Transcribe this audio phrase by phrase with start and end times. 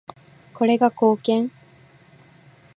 [0.55, 1.51] これが貢献？